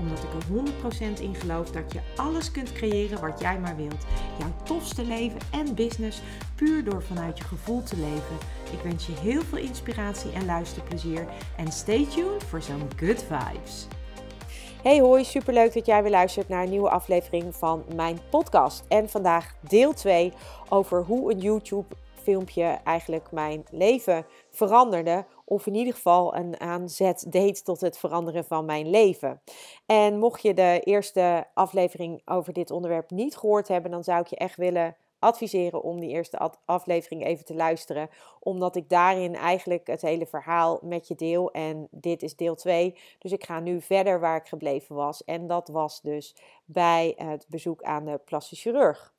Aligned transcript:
Omdat 0.00 0.18
ik 0.18 0.32
er 0.32 1.18
100% 1.18 1.20
in 1.20 1.34
geloof 1.34 1.70
dat 1.70 1.92
je 1.92 2.00
alles 2.16 2.50
kunt 2.50 2.72
creëren 2.72 3.20
wat 3.20 3.40
jij 3.40 3.58
maar 3.58 3.76
wilt. 3.76 4.06
Jouw 4.38 4.52
tofste 4.64 5.04
leven 5.04 5.40
en 5.52 5.74
business 5.74 6.20
puur 6.54 6.84
door 6.84 7.02
vanuit 7.02 7.38
je 7.38 7.44
gevoel 7.44 7.82
te 7.82 7.96
leven. 7.96 8.36
Ik 8.72 8.80
wens 8.82 9.06
je 9.06 9.12
heel 9.12 9.42
veel 9.42 9.58
inspiratie 9.58 10.32
en 10.32 10.44
luisterplezier. 10.44 11.26
En 11.56 11.72
stay 11.72 12.06
tuned 12.06 12.44
voor 12.44 12.62
zo'n 12.62 12.88
good 12.96 13.24
vibes. 13.28 13.86
Hey 14.82 15.00
hoi, 15.00 15.24
superleuk 15.24 15.74
dat 15.74 15.86
jij 15.86 16.02
weer 16.02 16.10
luistert 16.10 16.48
naar 16.48 16.62
een 16.62 16.70
nieuwe 16.70 16.90
aflevering 16.90 17.54
van 17.54 17.84
mijn 17.94 18.18
podcast. 18.30 18.84
En 18.88 19.08
vandaag 19.08 19.54
deel 19.60 19.92
2 19.92 20.32
over 20.68 21.02
hoe 21.02 21.32
een 21.32 21.38
YouTube 21.38 21.96
filmpje 22.22 22.78
eigenlijk 22.84 23.30
mijn 23.30 23.64
leven 23.70 24.26
veranderde. 24.50 25.24
Of 25.50 25.66
in 25.66 25.74
ieder 25.74 25.94
geval 25.94 26.34
een 26.34 26.60
aanzet 26.60 27.26
deed 27.28 27.64
tot 27.64 27.80
het 27.80 27.98
veranderen 27.98 28.44
van 28.44 28.64
mijn 28.64 28.90
leven. 28.90 29.40
En 29.86 30.18
mocht 30.18 30.42
je 30.42 30.54
de 30.54 30.80
eerste 30.84 31.46
aflevering 31.54 32.22
over 32.24 32.52
dit 32.52 32.70
onderwerp 32.70 33.10
niet 33.10 33.36
gehoord 33.36 33.68
hebben, 33.68 33.90
dan 33.90 34.04
zou 34.04 34.20
ik 34.20 34.26
je 34.26 34.36
echt 34.36 34.56
willen 34.56 34.96
adviseren 35.18 35.82
om 35.82 36.00
die 36.00 36.10
eerste 36.10 36.50
aflevering 36.64 37.24
even 37.24 37.44
te 37.44 37.54
luisteren. 37.54 38.10
Omdat 38.40 38.76
ik 38.76 38.88
daarin 38.88 39.34
eigenlijk 39.34 39.86
het 39.86 40.02
hele 40.02 40.26
verhaal 40.26 40.78
met 40.82 41.08
je 41.08 41.14
deel. 41.14 41.50
En 41.50 41.88
dit 41.90 42.22
is 42.22 42.36
deel 42.36 42.54
2. 42.54 42.96
Dus 43.18 43.32
ik 43.32 43.44
ga 43.44 43.60
nu 43.60 43.80
verder 43.80 44.20
waar 44.20 44.36
ik 44.36 44.48
gebleven 44.48 44.96
was. 44.96 45.24
En 45.24 45.46
dat 45.46 45.68
was 45.68 46.00
dus 46.00 46.36
bij 46.64 47.14
het 47.16 47.46
bezoek 47.48 47.82
aan 47.82 48.04
de 48.04 48.20
plastic 48.24 48.58
chirurg. 48.58 49.12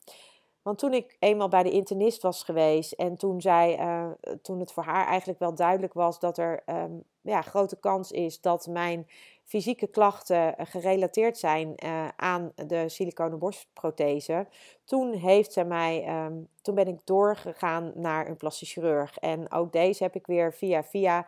Want 0.62 0.78
toen 0.78 0.92
ik 0.92 1.16
eenmaal 1.18 1.48
bij 1.48 1.62
de 1.62 1.70
internist 1.70 2.22
was 2.22 2.42
geweest 2.42 2.92
en 2.92 3.16
toen, 3.16 3.40
zij, 3.40 3.78
uh, 3.78 4.10
toen 4.42 4.60
het 4.60 4.72
voor 4.72 4.82
haar 4.82 5.06
eigenlijk 5.06 5.38
wel 5.38 5.54
duidelijk 5.54 5.92
was 5.92 6.20
dat 6.20 6.38
er 6.38 6.62
um, 6.66 7.04
ja, 7.20 7.42
grote 7.42 7.76
kans 7.76 8.10
is 8.10 8.40
dat 8.40 8.66
mijn 8.66 9.06
fysieke 9.44 9.86
klachten 9.86 10.56
eh, 10.56 10.66
gerelateerd 10.66 11.38
zijn 11.38 11.74
uh, 11.84 12.08
aan 12.16 12.52
de 12.54 12.88
siliconen 12.88 13.38
borstprothese, 13.38 14.46
toen 14.84 15.12
heeft 15.12 15.52
ze 15.52 15.64
mij, 15.64 16.24
um, 16.24 16.48
toen 16.62 16.74
ben 16.74 16.88
ik 16.88 17.00
doorgegaan 17.04 17.92
naar 17.94 18.28
een 18.28 18.36
plastisch 18.36 18.72
chirurg. 18.72 19.18
En 19.18 19.52
ook 19.52 19.72
deze 19.72 20.02
heb 20.02 20.14
ik 20.14 20.26
weer 20.26 20.54
via 20.54 20.84
via 20.84 21.26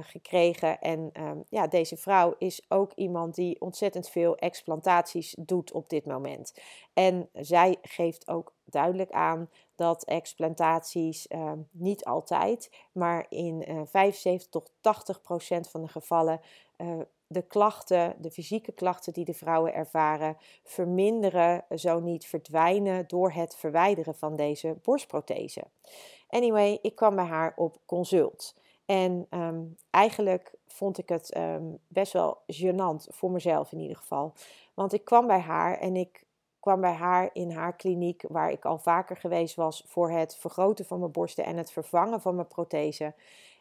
gekregen. 0.00 0.80
En 0.80 1.10
um, 1.20 1.44
ja, 1.48 1.66
deze 1.66 1.96
vrouw 1.96 2.34
is 2.38 2.64
ook 2.68 2.92
iemand 2.94 3.34
die 3.34 3.60
ontzettend 3.60 4.08
veel 4.08 4.36
explantaties 4.36 5.34
doet 5.38 5.72
op 5.72 5.88
dit 5.88 6.06
moment. 6.06 6.54
En 6.92 7.28
zij 7.32 7.76
geeft 7.82 8.28
ook 8.28 8.52
duidelijk 8.70 9.10
aan 9.10 9.50
dat 9.74 10.04
explantaties 10.04 11.26
uh, 11.28 11.52
niet 11.70 12.04
altijd, 12.04 12.70
maar 12.92 13.26
in 13.28 13.64
uh, 13.68 13.80
75 13.84 14.48
tot 14.50 14.72
80 14.80 15.20
procent 15.20 15.70
van 15.70 15.82
de 15.82 15.88
gevallen 15.88 16.40
uh, 16.76 17.00
de 17.26 17.42
klachten, 17.42 18.14
de 18.18 18.30
fysieke 18.30 18.72
klachten 18.72 19.12
die 19.12 19.24
de 19.24 19.34
vrouwen 19.34 19.74
ervaren, 19.74 20.36
verminderen, 20.64 21.64
zo 21.74 22.00
niet 22.00 22.26
verdwijnen 22.26 23.08
door 23.08 23.30
het 23.30 23.56
verwijderen 23.56 24.14
van 24.14 24.36
deze 24.36 24.76
borstprothese. 24.82 25.64
Anyway, 26.28 26.78
ik 26.82 26.94
kwam 26.94 27.14
bij 27.14 27.24
haar 27.24 27.52
op 27.56 27.78
consult. 27.86 28.54
En 28.86 29.26
um, 29.30 29.76
eigenlijk 29.90 30.54
vond 30.66 30.98
ik 30.98 31.08
het 31.08 31.36
um, 31.36 31.78
best 31.88 32.12
wel 32.12 32.38
gênant, 32.46 33.06
voor 33.08 33.30
mezelf 33.30 33.72
in 33.72 33.80
ieder 33.80 33.96
geval. 33.96 34.32
Want 34.74 34.92
ik 34.92 35.04
kwam 35.04 35.26
bij 35.26 35.40
haar 35.40 35.78
en 35.78 35.96
ik 35.96 36.26
kwam 36.68 36.80
bij 36.80 36.92
haar 36.92 37.30
in 37.32 37.50
haar 37.50 37.76
kliniek, 37.76 38.24
waar 38.28 38.50
ik 38.50 38.64
al 38.64 38.78
vaker 38.78 39.16
geweest 39.16 39.54
was 39.54 39.84
voor 39.86 40.10
het 40.10 40.36
vergroten 40.36 40.84
van 40.84 40.98
mijn 40.98 41.12
borsten 41.12 41.44
en 41.44 41.56
het 41.56 41.72
vervangen 41.72 42.20
van 42.20 42.34
mijn 42.34 42.46
prothese. 42.46 43.14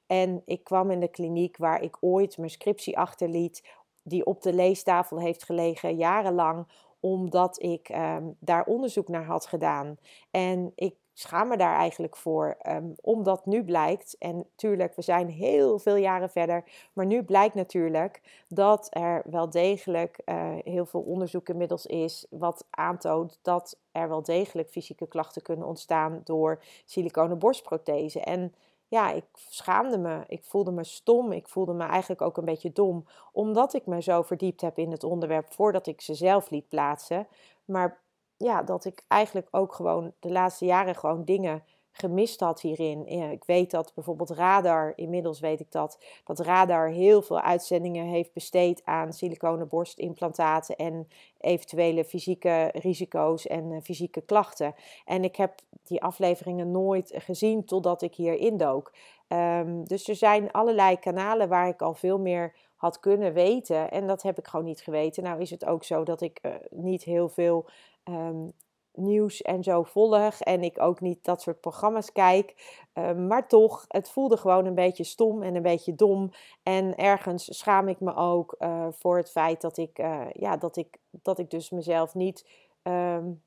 En 0.07 0.41
ik 0.45 0.63
kwam 0.63 0.91
in 0.91 0.99
de 0.99 1.07
kliniek 1.07 1.57
waar 1.57 1.81
ik 1.81 1.97
ooit 1.99 2.37
mijn 2.37 2.49
scriptie 2.49 2.97
achterliet, 2.97 3.63
die 4.03 4.25
op 4.25 4.41
de 4.41 4.53
leestafel 4.53 5.19
heeft 5.19 5.43
gelegen 5.43 5.95
jarenlang, 5.95 6.67
omdat 6.99 7.63
ik 7.63 7.89
um, 7.89 8.35
daar 8.39 8.65
onderzoek 8.65 9.07
naar 9.07 9.25
had 9.25 9.45
gedaan. 9.45 9.97
En 10.31 10.71
ik 10.75 10.95
schaam 11.19 11.47
me 11.47 11.57
daar 11.57 11.75
eigenlijk 11.75 12.15
voor, 12.15 12.57
um, 12.67 12.95
omdat 13.01 13.45
nu 13.45 13.63
blijkt, 13.63 14.15
en 14.19 14.45
tuurlijk, 14.55 14.95
we 14.95 15.01
zijn 15.01 15.29
heel 15.29 15.79
veel 15.79 15.95
jaren 15.95 16.29
verder, 16.29 16.63
maar 16.93 17.05
nu 17.05 17.23
blijkt 17.23 17.55
natuurlijk 17.55 18.43
dat 18.47 18.87
er 18.89 19.23
wel 19.25 19.49
degelijk 19.49 20.21
uh, 20.25 20.55
heel 20.63 20.85
veel 20.85 21.01
onderzoek 21.01 21.49
inmiddels 21.49 21.85
is, 21.85 22.25
wat 22.29 22.65
aantoont 22.69 23.39
dat 23.41 23.79
er 23.91 24.09
wel 24.09 24.23
degelijk 24.23 24.69
fysieke 24.69 25.07
klachten 25.07 25.41
kunnen 25.41 25.67
ontstaan 25.67 26.21
door 26.23 26.63
siliconen 26.85 27.39
borstprothese. 27.39 28.19
En 28.21 28.53
ja, 28.87 29.11
ik 29.11 29.25
schaamde 29.33 29.97
me. 29.97 30.23
Ik 30.27 30.43
voelde 30.43 30.71
me 30.71 30.83
stom. 30.83 31.31
Ik 31.31 31.47
voelde 31.47 31.73
me 31.73 31.83
eigenlijk 31.83 32.21
ook 32.21 32.37
een 32.37 32.45
beetje 32.45 32.71
dom. 32.71 33.05
Omdat 33.31 33.73
ik 33.73 33.85
me 33.85 34.01
zo 34.01 34.21
verdiept 34.21 34.61
heb 34.61 34.77
in 34.77 34.91
het 34.91 35.03
onderwerp 35.03 35.53
voordat 35.53 35.87
ik 35.87 36.01
ze 36.01 36.13
zelf 36.13 36.49
liet 36.49 36.69
plaatsen. 36.69 37.27
Maar 37.65 37.99
ja, 38.37 38.63
dat 38.63 38.85
ik 38.85 39.03
eigenlijk 39.07 39.47
ook 39.51 39.73
gewoon 39.73 40.13
de 40.19 40.31
laatste 40.31 40.65
jaren 40.65 40.95
gewoon 40.95 41.25
dingen 41.25 41.63
gemist 41.97 42.39
had 42.39 42.61
hierin. 42.61 43.07
Ik 43.31 43.43
weet 43.45 43.71
dat 43.71 43.91
bijvoorbeeld 43.95 44.29
Radar, 44.29 44.93
inmiddels 44.95 45.39
weet 45.39 45.59
ik 45.59 45.71
dat, 45.71 45.99
dat 46.23 46.39
Radar 46.39 46.89
heel 46.89 47.21
veel 47.21 47.39
uitzendingen 47.39 48.05
heeft 48.05 48.33
besteed 48.33 48.81
aan 48.85 49.13
siliconen 49.13 49.67
borstimplantaten 49.67 50.75
en 50.75 51.07
eventuele 51.37 52.05
fysieke 52.05 52.71
risico's 52.73 53.47
en 53.47 53.71
eh, 53.71 53.81
fysieke 53.81 54.21
klachten. 54.21 54.75
En 55.05 55.23
ik 55.23 55.35
heb 55.35 55.59
die 55.83 56.03
afleveringen 56.03 56.71
nooit 56.71 57.13
gezien 57.15 57.65
totdat 57.65 58.01
ik 58.01 58.15
hier 58.15 58.33
indook. 58.33 58.93
Um, 59.27 59.87
dus 59.87 60.07
er 60.07 60.15
zijn 60.15 60.51
allerlei 60.51 60.99
kanalen 60.99 61.49
waar 61.49 61.67
ik 61.67 61.81
al 61.81 61.93
veel 61.93 62.19
meer 62.19 62.55
had 62.75 62.99
kunnen 62.99 63.33
weten. 63.33 63.91
En 63.91 64.07
dat 64.07 64.21
heb 64.21 64.37
ik 64.37 64.47
gewoon 64.47 64.65
niet 64.65 64.81
geweten. 64.81 65.23
Nou 65.23 65.41
is 65.41 65.49
het 65.49 65.65
ook 65.65 65.83
zo 65.83 66.03
dat 66.03 66.21
ik 66.21 66.39
uh, 66.41 66.51
niet 66.69 67.03
heel 67.03 67.29
veel 67.29 67.65
um, 68.09 68.53
nieuws 68.93 69.41
en 69.41 69.63
zo 69.63 69.83
volg. 69.83 70.39
En 70.39 70.63
ik 70.63 70.81
ook 70.81 71.01
niet 71.01 71.23
dat 71.23 71.41
soort 71.41 71.61
programma's 71.61 72.11
kijk. 72.11 72.77
Uh, 72.93 73.13
maar 73.13 73.47
toch, 73.47 73.85
het 73.87 74.09
voelde 74.09 74.37
gewoon 74.37 74.65
een 74.65 74.75
beetje 74.75 75.03
stom 75.03 75.43
en 75.43 75.55
een 75.55 75.61
beetje 75.61 75.95
dom. 75.95 76.31
En 76.63 76.95
ergens 76.95 77.57
schaam 77.57 77.87
ik 77.87 77.99
me 77.99 78.15
ook 78.15 78.55
uh, 78.59 78.87
voor 78.91 79.17
het 79.17 79.31
feit 79.31 79.61
dat 79.61 79.77
ik, 79.77 79.99
uh, 79.99 80.25
ja, 80.31 80.57
dat 80.57 80.77
ik, 80.77 80.97
dat 81.09 81.39
ik 81.39 81.49
dus 81.49 81.69
mezelf 81.69 82.15
niet. 82.15 82.45
Um, 82.83 83.41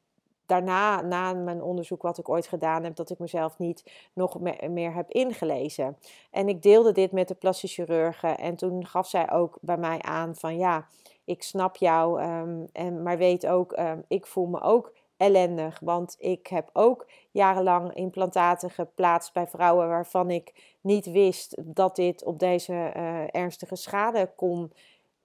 daarna, 0.51 1.01
na 1.01 1.33
mijn 1.33 1.63
onderzoek 1.63 2.03
wat 2.03 2.19
ik 2.19 2.29
ooit 2.29 2.47
gedaan 2.47 2.85
heb, 2.85 2.97
dat 2.97 3.11
ik 3.11 3.19
mezelf 3.19 3.59
niet 3.59 4.09
nog 4.13 4.41
meer, 4.69 4.95
heb 4.95 5.11
ingelezen. 5.11 5.97
En 6.31 6.49
ik 6.49 6.63
deelde 6.63 6.93
dit 6.93 7.13
met 7.13 7.29
de 7.29 7.35
plastische 7.35 7.85
chirurgen. 7.85 8.39
En 8.39 8.57
toen 8.57 8.87
gaf 8.87 9.09
zij 9.09 9.31
ook 9.31 9.59
bij 9.61 9.77
mij 9.77 10.03
aan 10.03 10.37
van 10.37 10.57
ja, 10.57 10.87
ik 11.31 11.43
snap 11.43 11.77
jou. 11.77 12.23
Um, 12.23 12.69
en, 12.73 13.03
maar 13.03 13.19
weet 13.19 13.47
ook, 13.47 13.79
um, 13.79 14.05
ik 14.09 14.27
voel 14.27 14.47
me 14.47 14.61
ook 14.61 14.93
ellendig. 15.17 15.81
Want 15.81 16.17
ik 16.19 16.47
heb 16.47 16.71
ook 16.73 17.07
jarenlang 17.31 17.95
implantaten 17.95 18.71
geplaatst 18.71 19.33
bij 19.33 19.47
vrouwen 19.47 19.89
waarvan 19.89 20.31
ik 20.31 20.77
niet 20.81 21.07
wist 21.07 21.57
dat 21.65 21.97
dit 21.97 22.25
op 22.25 22.39
deze 22.39 22.73
uh, 22.73 23.35
ernstige 23.35 23.77
schade 23.77 24.33
kon 24.37 24.73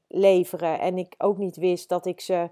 leveren. 0.07 0.79
En 0.79 0.97
ik 0.97 1.15
ook 1.17 1.38
niet 1.38 1.55
wist 1.55 1.89
dat 1.89 2.05
ik 2.05 2.21
ze 2.21 2.49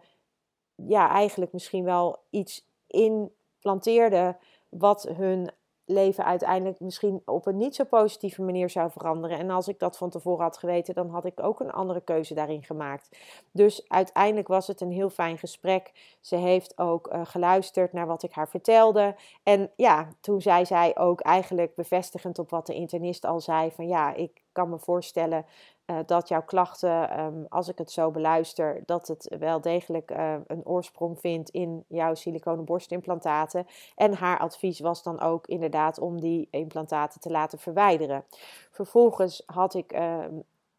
ja, 0.75 1.09
eigenlijk 1.09 1.53
misschien 1.53 1.83
wel 1.83 2.17
iets 2.29 2.67
implanteerde 2.87 4.37
wat 4.69 5.03
hun 5.03 5.51
leven 5.85 6.25
uiteindelijk 6.25 6.79
misschien 6.79 7.21
op 7.25 7.45
een 7.45 7.57
niet 7.57 7.75
zo 7.75 7.83
positieve 7.83 8.41
manier 8.41 8.69
zou 8.69 8.91
veranderen. 8.91 9.39
En 9.39 9.49
als 9.49 9.67
ik 9.67 9.79
dat 9.79 9.97
van 9.97 10.09
tevoren 10.09 10.43
had 10.43 10.57
geweten, 10.57 10.93
dan 10.93 11.09
had 11.09 11.25
ik 11.25 11.43
ook 11.43 11.59
een 11.59 11.71
andere 11.71 12.01
keuze 12.01 12.33
daarin 12.33 12.63
gemaakt. 12.63 13.17
Dus 13.51 13.85
uiteindelijk 13.87 14.47
was 14.47 14.67
het 14.67 14.81
een 14.81 14.91
heel 14.91 15.09
fijn 15.09 15.37
gesprek. 15.37 15.91
Ze 16.21 16.35
heeft 16.35 16.77
ook 16.77 17.13
uh, 17.13 17.21
geluisterd 17.23 17.93
naar 17.93 18.07
wat 18.07 18.23
ik 18.23 18.31
haar 18.31 18.49
vertelde. 18.49 19.15
En 19.43 19.71
ja, 19.75 20.07
toen 20.21 20.41
zei 20.41 20.65
zij 20.65 20.97
ook 20.97 21.21
eigenlijk 21.21 21.75
bevestigend 21.75 22.39
op 22.39 22.49
wat 22.49 22.65
de 22.65 22.73
internist 22.73 23.25
al 23.25 23.41
zei: 23.41 23.71
van 23.71 23.87
ja, 23.87 24.13
ik 24.13 24.42
kan 24.53 24.69
me 24.69 24.79
voorstellen 24.79 25.45
uh, 25.85 25.97
dat 26.05 26.27
jouw 26.27 26.43
klachten, 26.43 27.19
um, 27.19 27.45
als 27.49 27.67
ik 27.67 27.77
het 27.77 27.91
zo 27.91 28.11
beluister, 28.11 28.81
dat 28.85 29.07
het 29.07 29.35
wel 29.39 29.61
degelijk 29.61 30.11
uh, 30.11 30.35
een 30.47 30.65
oorsprong 30.65 31.19
vindt 31.19 31.49
in 31.49 31.83
jouw 31.87 32.13
siliconen 32.13 32.65
borstimplantaten. 32.65 33.67
En 33.95 34.13
haar 34.13 34.39
advies 34.39 34.79
was 34.79 35.03
dan 35.03 35.19
ook 35.19 35.47
inderdaad 35.47 35.99
om 35.99 36.21
die 36.21 36.47
implantaten 36.51 37.21
te 37.21 37.29
laten 37.29 37.59
verwijderen. 37.59 38.23
Vervolgens 38.71 39.43
had 39.45 39.73
ik 39.73 39.93
uh, 39.93 40.25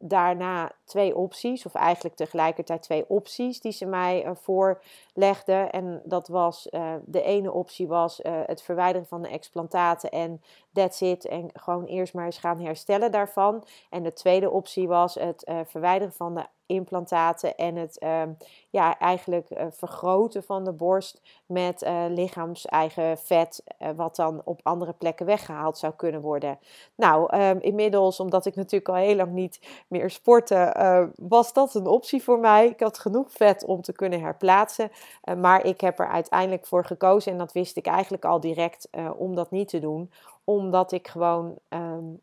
daarna 0.07 0.73
twee 0.85 1.17
opties, 1.17 1.67
of 1.67 1.75
eigenlijk 1.75 2.17
tegelijkertijd 2.17 2.83
twee 2.83 3.05
opties 3.09 3.61
die 3.61 3.73
ze 3.73 3.87
mij 3.87 4.25
uh, 4.25 4.31
voorlegden. 4.35 5.71
En 5.71 6.03
dat 6.05 6.29
was, 6.29 6.69
uh, 6.71 6.95
de 7.05 7.23
ene 7.23 7.53
optie 7.53 7.87
was 7.87 8.21
uh, 8.21 8.33
het 8.47 8.63
verwijderen 8.63 9.07
van 9.07 9.23
de 9.23 9.29
explantaten 9.29 10.11
en 10.11 10.43
that's 10.73 11.01
it. 11.01 11.27
En 11.27 11.51
gewoon 11.53 11.85
eerst 11.85 12.15
maar 12.15 12.25
eens 12.25 12.39
gaan 12.39 12.61
herstellen 12.61 13.13
daarvan. 13.13 13.65
En 13.91 14.03
de 14.03 14.13
tweede 14.13 14.51
optie 14.51 14.89
was 14.89 15.15
het 15.15 15.51
verwijderen 15.65 16.13
van 16.13 16.35
de 16.35 16.45
implantaten 16.67 17.57
en 17.57 17.77
het 17.77 17.97
uh, 18.03 18.23
ja, 18.71 18.99
eigenlijk 18.99 19.51
uh, 19.51 19.67
vergroten 19.71 20.43
van 20.43 20.65
de 20.65 20.73
borst 20.73 21.21
met 21.47 21.83
uh, 21.83 22.05
lichaams-eigen 22.09 23.19
vet, 23.19 23.63
eh, 23.79 23.89
wat 23.97 24.17
dan 24.17 24.43
op 24.45 24.61
andere 24.63 24.93
plekken 24.93 25.27
weggehaald 25.27 25.79
zou 25.79 25.93
kunnen 25.97 26.21
worden. 26.21 26.59
Nou, 26.95 27.37
um, 27.37 27.61
inmiddels, 27.61 28.21
omdat 28.21 28.47
ik 28.47 28.55
natuurlijk 28.55 28.89
al 28.89 28.95
heel 28.95 29.17
lang 29.17 29.33
niet 29.33 29.85
meer 29.89 30.11
sportte, 30.11 31.13
was 31.17 31.53
dat 31.53 31.75
een 31.75 31.87
optie 31.87 32.23
voor 32.23 32.39
mij. 32.39 32.67
Ik 32.67 32.81
had 32.81 32.99
genoeg 32.99 33.33
vet 33.33 33.65
om 33.65 33.83
te 33.83 33.93
kunnen 33.93 34.21
herplaatsen, 34.21 34.91
maar 35.39 35.65
ik 35.65 35.81
heb 35.81 35.99
er 35.99 36.09
uiteindelijk 36.09 36.67
voor 36.67 36.85
gekozen 36.85 37.33
en 37.33 37.39
dat 37.39 37.53
wist 37.53 37.77
ik 37.77 37.87
eigenlijk 37.87 38.25
al 38.25 38.41
direct 38.41 38.89
om 39.17 39.35
dat 39.35 39.51
niet 39.51 39.69
te 39.69 39.79
doen, 39.79 40.11
omdat 40.45 40.93
ik 40.93 41.09
gewoon 41.09 41.59
um, 41.69 42.21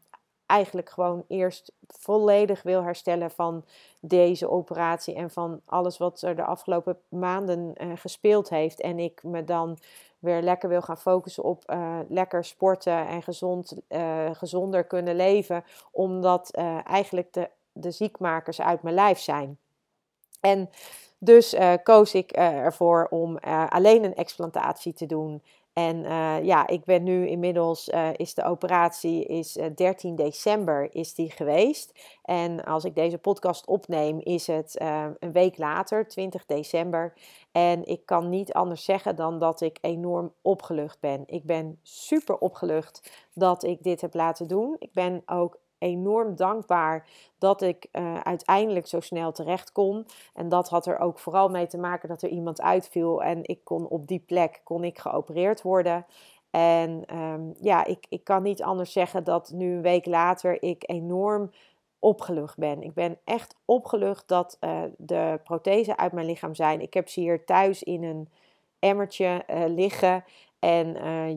eigenlijk 0.51 0.89
gewoon 0.89 1.23
eerst 1.27 1.71
volledig 1.87 2.63
wil 2.63 2.83
herstellen 2.83 3.31
van 3.31 3.65
deze 3.99 4.49
operatie 4.49 5.15
en 5.15 5.29
van 5.29 5.61
alles 5.65 5.97
wat 5.97 6.21
er 6.21 6.35
de 6.35 6.43
afgelopen 6.43 6.97
maanden 7.09 7.73
uh, 7.77 7.91
gespeeld 7.95 8.49
heeft. 8.49 8.81
En 8.81 8.99
ik 8.99 9.23
me 9.23 9.43
dan 9.43 9.77
weer 10.19 10.41
lekker 10.41 10.69
wil 10.69 10.81
gaan 10.81 10.97
focussen 10.97 11.43
op 11.43 11.63
uh, 11.71 11.99
lekker 12.07 12.45
sporten 12.45 13.07
en 13.07 13.23
gezond, 13.23 13.75
uh, 13.89 14.29
gezonder 14.33 14.83
kunnen 14.83 15.15
leven, 15.15 15.63
omdat 15.91 16.51
eigenlijk 16.85 17.33
de, 17.33 17.49
de 17.71 17.91
ziekmakers 17.91 18.61
uit 18.61 18.81
mijn 18.81 18.95
lijf 18.95 19.19
zijn. 19.19 19.57
En 20.39 20.69
dus 21.17 21.55
koos 21.83 22.13
ik 22.13 22.31
ervoor 22.31 23.07
om 23.09 23.37
alleen 23.69 24.03
een 24.03 24.15
explantatie 24.15 24.93
te 24.93 25.05
doen. 25.05 25.41
En 25.73 26.03
uh, 26.03 26.43
ja, 26.43 26.67
ik 26.67 26.85
ben 26.85 27.03
nu 27.03 27.27
inmiddels, 27.27 27.89
uh, 27.89 28.09
is 28.15 28.33
de 28.33 28.43
operatie 28.43 29.25
is 29.25 29.57
uh, 29.57 29.65
eh, 29.65 29.75
13 29.75 30.15
december 30.15 30.95
is 30.95 31.13
die 31.13 31.31
geweest. 31.31 32.17
En 32.23 32.63
als 32.63 32.83
ik 32.83 32.95
deze 32.95 33.17
podcast 33.17 33.65
opneem, 33.65 34.19
is 34.19 34.47
het 34.47 34.81
een 35.19 35.31
week 35.31 35.57
later, 35.57 36.07
20 36.07 36.45
december. 36.45 37.13
En 37.51 37.85
ik 37.85 38.05
kan 38.05 38.29
niet 38.29 38.53
anders 38.53 38.83
zeggen 38.83 39.15
dan 39.15 39.39
dat 39.39 39.61
ik 39.61 39.77
enorm 39.81 40.33
opgelucht 40.41 40.99
ben. 40.99 41.23
Ik 41.25 41.43
ben 41.43 41.79
super 41.81 42.37
opgelucht 42.37 43.11
dat 43.33 43.63
ik 43.63 43.83
dit 43.83 44.01
heb 44.01 44.13
laten 44.13 44.47
doen. 44.47 44.75
Ik 44.79 44.93
ben 44.93 45.21
ook 45.25 45.59
enorm 45.81 46.35
dankbaar 46.35 47.07
dat 47.37 47.61
ik 47.61 47.87
uh, 47.91 48.19
uiteindelijk 48.19 48.87
zo 48.87 48.99
snel 48.99 49.31
terecht 49.31 49.71
kon. 49.71 50.05
En 50.33 50.49
dat 50.49 50.69
had 50.69 50.85
er 50.85 50.99
ook 50.99 51.19
vooral 51.19 51.49
mee 51.49 51.67
te 51.67 51.77
maken 51.77 52.09
dat 52.09 52.21
er 52.21 52.29
iemand 52.29 52.61
uitviel 52.61 53.23
en 53.23 53.39
ik 53.43 53.63
kon 53.63 53.87
op 53.87 54.07
die 54.07 54.23
plek 54.27 54.61
kon 54.63 54.83
ik 54.83 54.99
geopereerd 54.99 55.61
worden. 55.61 56.05
En 56.51 57.17
um, 57.17 57.53
ja, 57.59 57.85
ik, 57.85 58.05
ik 58.09 58.23
kan 58.23 58.43
niet 58.43 58.63
anders 58.63 58.91
zeggen 58.91 59.23
dat 59.23 59.51
nu 59.53 59.73
een 59.73 59.81
week 59.81 60.05
later 60.05 60.63
ik 60.63 60.83
enorm 60.85 61.51
opgelucht 61.99 62.57
ben. 62.57 62.81
Ik 62.81 62.93
ben 62.93 63.17
echt 63.23 63.55
opgelucht 63.65 64.27
dat 64.27 64.57
uh, 64.59 64.81
de 64.97 65.39
prothesen 65.43 65.97
uit 65.97 66.11
mijn 66.11 66.25
lichaam 66.25 66.55
zijn. 66.55 66.81
Ik 66.81 66.93
heb 66.93 67.09
ze 67.09 67.19
hier 67.19 67.45
thuis 67.45 67.83
in 67.83 68.03
een 68.03 68.29
emmertje 68.79 69.43
uh, 69.49 69.63
liggen. 69.67 70.23
En 70.59 70.87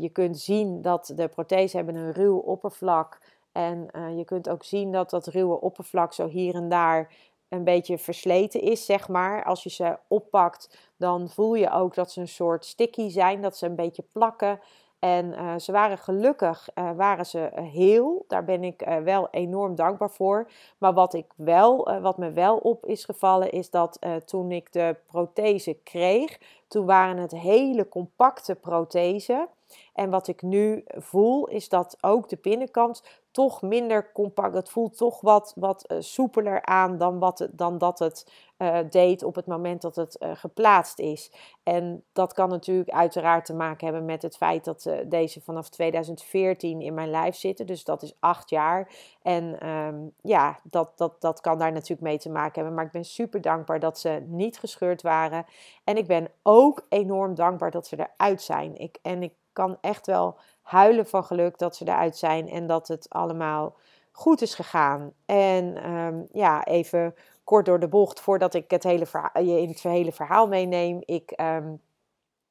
je 0.01 0.09
kunt 0.09 0.39
zien 0.39 0.83
dat 0.83 1.13
de 1.17 1.29
prothesen 1.29 1.77
hebben 1.77 2.03
een 2.03 2.13
ruw 2.13 2.39
oppervlak 2.39 3.21
en 3.55 3.89
uh, 3.93 4.17
je 4.17 4.25
kunt 4.25 4.49
ook 4.49 4.65
zien 4.65 4.93
dat 4.93 5.11
dat 5.11 5.27
ruwe 5.27 5.61
oppervlak 5.61 6.13
zo 6.13 6.29
hier 6.29 6.55
en 6.55 6.69
daar 6.69 7.13
een 7.49 7.65
beetje 7.65 7.99
versleten 7.99 8.61
is, 8.61 8.85
zeg 8.85 9.09
maar. 9.09 9.45
Als 9.45 9.63
je 9.63 9.71
ze 9.71 9.99
oppakt, 10.09 10.93
dan 10.97 11.29
voel 11.29 11.55
je 11.55 11.71
ook 11.71 11.95
dat 11.95 12.13
ze 12.13 12.21
een 12.21 12.29
soort 12.29 12.65
sticky 12.65 13.09
zijn, 13.09 13.43
dat 13.43 13.57
ze 13.57 13.67
een 13.67 13.75
beetje 13.75 14.05
plakken. 14.13 14.61
En 14.99 15.27
uh, 15.27 15.59
ze 15.59 15.73
waren 15.73 15.99
gelukkig, 15.99 16.69
uh, 16.75 16.91
waren 16.97 17.27
ze 17.27 17.51
heel. 17.55 18.25
Daar 18.29 18.45
ben 18.45 18.65
ik 18.65 19.01
wel 19.05 19.29
enorm 19.31 19.75
dankbaar 19.75 20.11
voor. 20.11 20.51
Maar 20.79 20.93
wat, 20.93 21.15
ik 21.15 21.33
wel, 21.37 22.01
wat 22.01 22.19
me 22.19 22.33
wel 22.33 22.57
op 22.57 22.87
is 22.87 23.05
gevallen, 23.05 23.51
is 23.51 23.71
dat 23.71 23.99
toen 24.25 24.53
ik 24.53 24.73
de 24.73 24.97
prothese 25.07 25.75
kreeg, 25.83 26.39
toen 26.69 26.87
waren 26.87 27.17
het 27.17 27.33
hele 27.33 27.89
compacte 27.89 28.55
prothesen. 28.55 29.49
En 29.95 30.11
wat 30.11 30.29
ik 30.29 30.43
nu 30.43 30.85
voel, 30.87 31.49
is 31.49 31.69
dat 31.69 31.97
ook 32.01 32.29
de 32.29 32.39
binnenkant 32.43 33.23
toch 33.35 33.63
minder 33.63 34.13
compact. 34.13 34.55
Het 34.55 34.69
voelt 34.69 34.97
toch 34.97 35.21
wat, 35.21 35.53
wat 35.57 35.85
uh, 35.93 35.97
soepeler 36.01 36.63
aan 36.65 36.99
dan, 36.99 37.19
wat 37.19 37.49
dan 37.53 37.79
dat 37.79 37.99
het 37.99 38.33
uh, 38.59 38.79
deed 38.91 39.23
op 39.23 39.35
het 39.35 39.47
moment 39.47 39.83
dat 39.83 39.97
het 39.97 40.17
uh, 40.21 40.31
geplaatst 40.35 40.99
is. 40.99 41.33
En 41.63 42.05
dat 42.13 42.33
kan 42.33 42.49
natuurlijk 42.49 42.91
uiteraard 42.91 43.45
te 43.45 43.55
maken 43.55 43.87
hebben 43.87 44.05
met 44.05 44.23
het 44.23 44.37
feit 44.37 44.65
dat 44.65 44.91
deze 45.07 45.41
vanaf 45.41 45.69
2014 45.69 46.81
in 46.81 46.95
mijn 46.95 47.11
lijf 47.11 47.37
zitten. 47.37 47.67
Dus 47.67 47.85
dat 47.85 48.03
is 48.03 48.17
acht 48.21 48.51
jaar. 48.51 48.93
En 49.23 49.69
um, 49.69 50.13
ja, 50.23 50.59
dat, 50.63 50.99
dat, 50.99 51.21
dat 51.21 51.41
kan 51.41 51.59
daar 51.59 51.73
natuurlijk 51.73 52.01
mee 52.01 52.19
te 52.19 52.31
maken 52.31 52.55
hebben. 52.55 52.75
Maar 52.75 52.85
ik 52.85 52.93
ben 52.93 53.05
super 53.05 53.41
dankbaar 53.41 53.81
dat 53.81 53.99
ze 53.99 54.25
niet 54.27 54.59
gescheurd 54.59 55.03
waren. 55.03 55.47
En 55.85 55.97
ik 55.97 56.07
ben 56.07 56.29
ook 56.43 56.87
enorm 56.89 57.35
dankbaar 57.35 57.71
dat 57.71 57.87
ze 57.87 58.09
eruit 58.17 58.43
zijn. 58.43 58.77
Ik, 58.77 58.99
en 59.03 59.23
ik 59.23 59.33
kan 59.55 59.79
echt 59.81 60.07
wel 60.07 60.37
huilen 60.63 61.07
van 61.07 61.25
geluk 61.25 61.59
dat 61.59 61.77
ze 61.77 61.89
eruit 61.89 62.17
zijn 62.17 62.49
en 62.49 62.67
dat 62.67 62.89
het 62.89 63.07
allemaal 63.11 63.75
goed 64.13 64.43
is 64.43 64.55
gegaan. 64.55 65.13
En 65.27 65.91
um, 65.91 66.29
ja, 66.33 66.65
even 66.65 67.15
kort 67.45 67.67
door 67.67 67.81
de 67.81 67.89
bocht, 67.89 68.21
voordat 68.21 68.55
ik 68.55 68.71
het 68.71 68.83
hele 68.83 69.07
je 69.35 69.61
in 69.61 69.69
het 69.69 69.83
hele 69.83 70.13
verhaal 70.13 70.49
meeneem. 70.49 71.03
Ik, 71.05 71.41
um, 71.41 71.81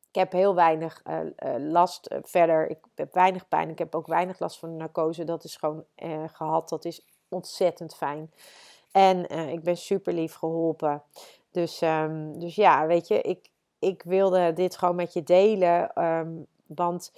ik 0.10 0.20
heb 0.20 0.32
heel 0.32 0.56
weinig 0.56 1.02
uh, 1.08 1.20
uh, 1.20 1.72
last 1.72 2.12
uh, 2.12 2.18
verder. 2.22 2.70
Ik 2.70 2.80
heb 2.96 3.14
weinig 3.14 3.48
pijn. 3.48 3.70
Ik 3.70 3.78
heb 3.78 3.96
ook 3.96 4.08
weinig 4.08 4.40
last 4.40 4.60
van 4.60 4.70
de 4.70 4.76
narcose. 4.76 5.24
Dat 5.24 5.44
is 5.44 5.56
gewoon 5.56 5.84
gehad. 6.34 6.70
Dat 6.70 6.86
is 6.86 7.06
ontzettend 7.30 7.96
fijn. 7.96 8.32
En 8.92 9.30
ik 9.30 9.64
ben 9.64 9.78
super 9.78 10.14
lief 10.14 10.34
geholpen. 10.34 11.04
Dus, 11.52 11.82
um, 11.82 12.40
dus 12.40 12.56
ja, 12.56 12.86
weet 12.86 13.08
je, 13.08 13.22
ik, 13.22 13.50
ik 13.80 14.04
wilde 14.04 14.54
dit 14.54 14.78
gewoon 14.78 14.96
met 14.96 15.14
je 15.14 15.24
delen. 15.24 15.92
Want 16.76 17.12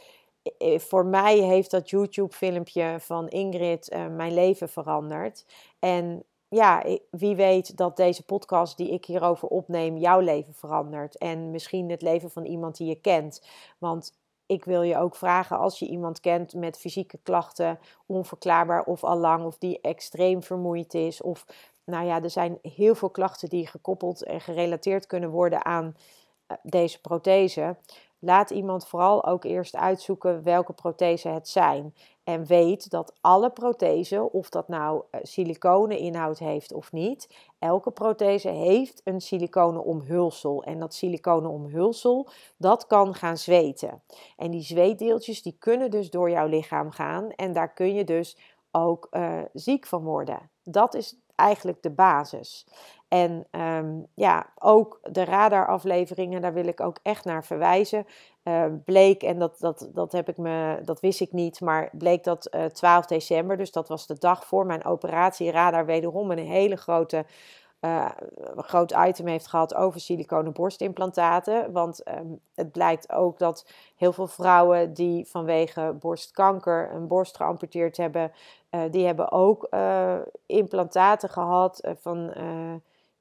voor 0.77 1.05
mij 1.05 1.37
heeft 1.37 1.71
dat 1.71 1.89
YouTube-filmpje 1.89 2.95
van 2.99 3.27
Ingrid 3.27 3.91
uh, 3.93 4.07
mijn 4.07 4.33
leven 4.33 4.69
veranderd. 4.69 5.45
En 5.79 6.23
ja, 6.47 6.83
wie 7.09 7.35
weet 7.35 7.77
dat 7.77 7.97
deze 7.97 8.23
podcast 8.23 8.77
die 8.77 8.91
ik 8.91 9.05
hierover 9.05 9.47
opneem 9.47 9.97
jouw 9.97 10.19
leven 10.19 10.53
verandert. 10.53 11.17
En 11.17 11.51
misschien 11.51 11.89
het 11.89 12.01
leven 12.01 12.31
van 12.31 12.45
iemand 12.45 12.77
die 12.77 12.87
je 12.87 12.95
kent. 12.95 13.41
Want 13.77 14.13
ik 14.45 14.65
wil 14.65 14.81
je 14.81 14.97
ook 14.97 15.15
vragen 15.15 15.57
als 15.57 15.79
je 15.79 15.87
iemand 15.87 16.19
kent 16.19 16.53
met 16.53 16.77
fysieke 16.77 17.19
klachten, 17.23 17.79
onverklaarbaar 18.05 18.83
of 18.83 19.03
al 19.03 19.17
lang, 19.17 19.45
of 19.45 19.57
die 19.57 19.81
extreem 19.81 20.43
vermoeid 20.43 20.93
is. 20.93 21.21
Of 21.21 21.45
nou 21.83 22.05
ja, 22.05 22.23
er 22.23 22.29
zijn 22.29 22.59
heel 22.61 22.95
veel 22.95 23.09
klachten 23.09 23.49
die 23.49 23.67
gekoppeld 23.67 24.23
en 24.23 24.41
gerelateerd 24.41 25.05
kunnen 25.05 25.29
worden 25.29 25.65
aan 25.65 25.95
eh, 26.47 26.57
deze 26.63 27.01
prothese. 27.01 27.75
Laat 28.25 28.49
iemand 28.49 28.87
vooral 28.87 29.25
ook 29.25 29.43
eerst 29.43 29.75
uitzoeken 29.75 30.43
welke 30.43 30.73
prothesen 30.73 31.33
het 31.33 31.47
zijn. 31.47 31.93
En 32.23 32.45
weet 32.45 32.89
dat 32.89 33.13
alle 33.21 33.49
prothesen, 33.49 34.33
of 34.33 34.49
dat 34.49 34.67
nou 34.67 35.03
eh, 35.09 35.19
siliconen 35.23 35.97
inhoud 35.97 36.39
heeft 36.39 36.73
of 36.73 36.91
niet, 36.91 37.35
elke 37.59 37.91
prothese 37.91 38.49
heeft 38.49 39.01
een 39.03 39.21
siliconen 39.21 39.83
omhulsel. 39.83 40.63
En 40.63 40.79
dat 40.79 40.93
siliconen 40.93 41.49
omhulsel, 41.49 42.27
dat 42.57 42.87
kan 42.87 43.13
gaan 43.13 43.37
zweten. 43.37 44.03
En 44.37 44.51
die 44.51 44.63
zweetdeeltjes, 44.63 45.41
die 45.41 45.55
kunnen 45.59 45.91
dus 45.91 46.09
door 46.09 46.29
jouw 46.29 46.47
lichaam 46.47 46.91
gaan. 46.91 47.29
En 47.29 47.53
daar 47.53 47.73
kun 47.73 47.93
je 47.93 48.03
dus 48.03 48.37
ook 48.71 49.07
uh, 49.11 49.39
ziek 49.53 49.85
van 49.85 50.03
worden. 50.03 50.49
Dat 50.63 50.93
is 50.93 51.19
eigenlijk 51.35 51.81
de 51.81 51.91
basis. 51.91 52.67
En 53.15 53.47
um, 53.51 54.07
ja, 54.13 54.49
ook 54.59 54.99
de 55.11 55.23
radarafleveringen, 55.23 56.41
daar 56.41 56.53
wil 56.53 56.67
ik 56.67 56.81
ook 56.81 56.97
echt 57.01 57.25
naar 57.25 57.43
verwijzen. 57.43 58.07
Uh, 58.43 58.65
bleek, 58.85 59.23
en 59.23 59.39
dat, 59.39 59.59
dat, 59.59 59.89
dat, 59.93 60.11
heb 60.11 60.29
ik 60.29 60.37
me, 60.37 60.79
dat 60.85 60.99
wist 60.99 61.21
ik 61.21 61.31
niet, 61.31 61.61
maar 61.61 61.89
bleek 61.91 62.23
dat 62.23 62.47
uh, 62.51 62.65
eh, 62.65 62.71
12 62.71 63.05
december, 63.05 63.57
dus 63.57 63.71
dat 63.71 63.87
was 63.87 64.07
de 64.07 64.17
dag 64.17 64.45
voor 64.45 64.65
mijn 64.65 64.85
operatie, 64.85 65.51
radar 65.51 65.85
wederom 65.85 66.31
een 66.31 66.37
hele 66.37 66.75
grote 66.75 67.25
uh, 67.81 68.09
groot 68.55 68.95
item 69.07 69.27
heeft 69.27 69.47
gehad 69.47 69.75
over 69.75 69.99
siliconen 69.99 70.53
borstimplantaten. 70.53 71.71
Want 71.71 72.07
um, 72.07 72.39
het 72.55 72.71
blijkt 72.71 73.11
ook 73.11 73.39
dat 73.39 73.67
heel 73.95 74.13
veel 74.13 74.27
vrouwen 74.27 74.93
die 74.93 75.27
vanwege 75.27 75.95
borstkanker 75.99 76.91
een 76.93 77.07
borst 77.07 77.35
geamputeerd 77.35 77.97
hebben, 77.97 78.31
uh, 78.71 78.81
die 78.91 79.05
hebben 79.05 79.31
ook 79.31 79.69
implantaten 80.45 81.29
gehad 81.29 81.87
van, 81.99 82.33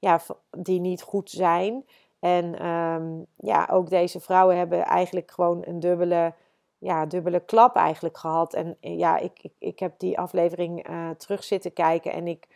ja, 0.05 0.21
die 0.57 0.79
niet 0.79 1.01
goed 1.01 1.29
zijn. 1.29 1.85
En 2.19 2.67
um, 2.67 3.25
ja, 3.37 3.67
ook 3.71 3.89
deze 3.89 4.19
vrouwen 4.19 4.57
hebben 4.57 4.83
eigenlijk 4.83 5.31
gewoon 5.31 5.63
een 5.65 5.79
dubbele, 5.79 6.33
ja, 6.77 7.05
dubbele 7.05 7.39
klap 7.39 7.75
eigenlijk 7.75 8.17
gehad. 8.17 8.53
En 8.53 8.77
ja, 8.79 9.17
ik, 9.17 9.39
ik, 9.41 9.53
ik 9.59 9.79
heb 9.79 9.93
die 9.99 10.19
aflevering 10.19 10.87
terug 11.17 11.43
zitten 11.43 11.73
kijken 11.73 12.11
en 12.11 12.27
ik 12.27 12.47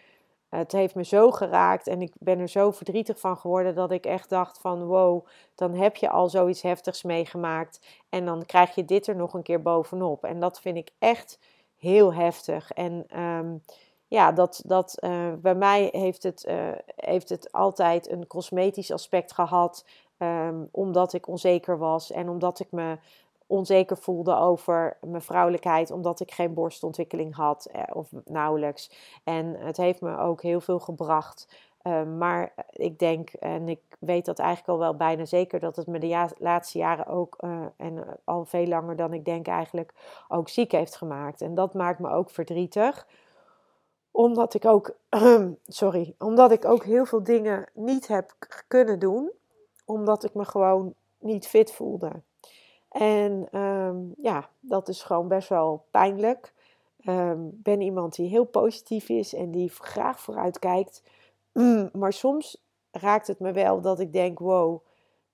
het 0.49 0.71
heeft 0.71 0.95
me 0.95 1.03
zo 1.03 1.31
geraakt 1.31 1.87
en 1.87 2.01
ik 2.01 2.13
ben 2.19 2.39
er 2.39 2.47
zo 2.47 2.71
verdrietig 2.71 3.19
van 3.19 3.37
geworden 3.37 3.75
dat 3.75 3.91
ik 3.91 4.05
echt 4.05 4.29
dacht 4.29 4.59
van 4.59 4.85
wow, 4.85 5.25
dan 5.55 5.73
heb 5.73 5.95
je 5.95 6.09
al 6.09 6.29
zoiets 6.29 6.61
heftigs 6.61 7.03
meegemaakt 7.03 7.79
en 8.09 8.25
dan 8.25 8.45
krijg 8.45 8.75
je 8.75 8.85
dit 8.85 9.07
er 9.07 9.15
nog 9.15 9.33
een 9.33 9.43
keer 9.43 9.61
bovenop. 9.61 10.23
En 10.23 10.39
dat 10.39 10.61
vind 10.61 10.77
ik 10.77 10.91
echt 10.99 11.39
heel 11.77 12.13
heftig. 12.13 12.71
En 12.71 13.03
ehm, 13.07 13.57
ja, 14.09 14.31
dat, 14.31 14.61
dat, 14.65 14.97
uh, 14.99 15.33
bij 15.41 15.55
mij 15.55 15.89
heeft 15.91 16.23
het, 16.23 16.45
uh, 16.47 16.71
heeft 16.95 17.29
het 17.29 17.51
altijd 17.51 18.11
een 18.11 18.27
cosmetisch 18.27 18.91
aspect 18.91 19.31
gehad, 19.31 19.85
um, 20.17 20.69
omdat 20.71 21.13
ik 21.13 21.27
onzeker 21.27 21.77
was 21.77 22.11
en 22.11 22.29
omdat 22.29 22.59
ik 22.59 22.71
me 22.71 22.97
onzeker 23.47 23.97
voelde 23.97 24.35
over 24.35 24.97
mijn 25.01 25.21
vrouwelijkheid, 25.21 25.91
omdat 25.91 26.19
ik 26.19 26.31
geen 26.31 26.53
borstontwikkeling 26.53 27.35
had 27.35 27.65
eh, 27.65 27.83
of 27.93 28.09
nauwelijks. 28.25 28.91
En 29.23 29.55
het 29.59 29.77
heeft 29.77 30.01
me 30.01 30.17
ook 30.17 30.41
heel 30.41 30.61
veel 30.61 30.79
gebracht. 30.79 31.47
Uh, 31.83 32.03
maar 32.03 32.53
ik 32.71 32.99
denk, 32.99 33.29
en 33.29 33.69
ik 33.69 33.81
weet 33.99 34.25
dat 34.25 34.39
eigenlijk 34.39 34.69
al 34.69 34.79
wel 34.79 34.95
bijna 34.95 35.25
zeker, 35.25 35.59
dat 35.59 35.75
het 35.75 35.87
me 35.87 35.99
de 35.99 36.27
laatste 36.37 36.77
jaren 36.77 37.05
ook, 37.05 37.35
en 37.77 38.19
al 38.23 38.45
veel 38.45 38.67
langer 38.67 38.95
dan 38.95 39.13
ik 39.13 39.25
denk 39.25 39.47
eigenlijk, 39.47 39.93
ook 40.27 40.49
ziek 40.49 40.71
heeft 40.71 40.95
gemaakt. 40.95 41.41
En 41.41 41.55
dat 41.55 41.73
maakt 41.73 41.99
me 41.99 42.09
ook 42.09 42.29
verdrietig 42.29 43.07
omdat 44.11 44.53
ik 44.53 44.65
ook, 44.65 44.95
sorry, 45.67 46.15
omdat 46.17 46.51
ik 46.51 46.65
ook 46.65 46.83
heel 46.83 47.05
veel 47.05 47.23
dingen 47.23 47.69
niet 47.73 48.07
heb 48.07 48.33
kunnen 48.67 48.99
doen, 48.99 49.31
omdat 49.85 50.23
ik 50.23 50.33
me 50.33 50.45
gewoon 50.45 50.93
niet 51.19 51.47
fit 51.47 51.71
voelde. 51.71 52.11
En 52.89 53.59
um, 53.59 54.13
ja, 54.21 54.49
dat 54.59 54.87
is 54.87 55.03
gewoon 55.03 55.27
best 55.27 55.49
wel 55.49 55.85
pijnlijk. 55.91 56.53
Ik 56.97 57.09
um, 57.09 57.51
ben 57.53 57.81
iemand 57.81 58.15
die 58.15 58.29
heel 58.29 58.45
positief 58.45 59.09
is 59.09 59.33
en 59.33 59.51
die 59.51 59.69
graag 59.69 60.19
vooruit 60.19 60.59
kijkt. 60.59 61.03
maar 61.99 62.13
soms 62.13 62.63
raakt 62.91 63.27
het 63.27 63.39
me 63.39 63.51
wel 63.51 63.81
dat 63.81 63.99
ik 63.99 64.13
denk: 64.13 64.39
wow, 64.39 64.81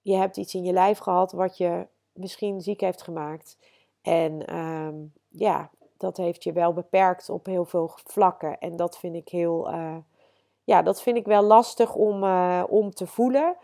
je 0.01 0.15
hebt 0.15 0.38
iets 0.38 0.53
in 0.53 0.63
je 0.63 0.74
lijf 0.74 0.98
gehad 0.98 1.32
wat 1.32 1.58
je 1.58 1.88
misschien 2.13 2.62
ziek 2.62 2.82
heeft 2.82 3.01
gemaakt. 3.01 3.58
En 4.01 4.55
um, 4.55 5.13
ja, 5.29 5.70
dat 5.98 6.18
heeft 6.18 6.44
je 6.44 6.52
wel 6.52 6.74
beperkt 6.74 7.30
op 7.30 7.46
heel 7.46 7.66
veel 7.66 7.92
vlakken. 8.04 8.58
En 8.60 8.75
dat 8.75 8.98
vind 8.98 9.16
ik 9.16 9.30
heel, 9.30 9.72
uh, 9.72 9.96
ja, 10.64 10.82
dat 10.82 11.02
vind 11.02 11.18
ik 11.18 11.25
wel 11.25 11.44
lastig 11.44 11.96
om, 11.96 12.24
uh, 12.24 12.64
om 12.68 12.92
te 12.94 13.08
voelen. 13.08 13.56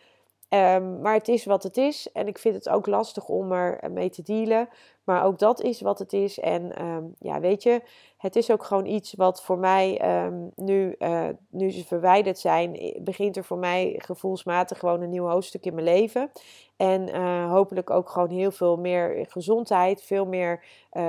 Um, 0.54 1.02
maar 1.02 1.14
het 1.14 1.28
is 1.28 1.46
wat 1.46 1.64
het 1.64 1.78
is. 1.78 2.12
En 2.12 2.28
ik 2.28 2.38
vind 2.38 2.56
het 2.56 2.70
ook 2.70 2.88
lastig 2.88 3.28
om 3.28 3.52
er 3.52 3.92
mee 3.92 4.10
te 4.10 4.22
dealen. 4.22 4.70
Maar 5.04 5.24
ook 5.24 5.40
dat 5.40 5.62
is 5.62 5.82
wat 5.82 6.00
het 6.00 6.14
is. 6.14 6.40
En 6.40 6.86
um, 6.86 7.16
ja, 7.20 7.40
weet 7.40 7.64
je, 7.64 7.82
het 8.18 8.36
is 8.36 8.52
ook 8.52 8.64
gewoon 8.64 8.86
iets 8.86 9.14
wat 9.14 9.44
voor 9.44 9.58
mij 9.58 10.16
um, 10.26 10.52
nu, 10.56 10.96
uh, 11.00 11.28
nu 11.50 11.72
ze 11.72 11.86
verwijderd 11.86 12.40
zijn, 12.40 12.96
begint 13.00 13.38
er 13.38 13.44
voor 13.44 13.58
mij 13.58 13.96
gevoelsmatig 13.98 14.80
gewoon 14.80 15.02
een 15.02 15.10
nieuw 15.10 15.28
hoofdstuk 15.28 15.66
in 15.66 15.74
mijn 15.74 15.86
leven. 15.86 16.32
En 16.78 17.08
uh, 17.08 17.52
hopelijk 17.52 17.90
ook 17.90 18.10
gewoon 18.10 18.30
heel 18.30 18.52
veel 18.52 18.78
meer 18.78 19.26
gezondheid, 19.30 20.04
veel 20.04 20.26
meer 20.26 20.64
uh, 20.94 21.04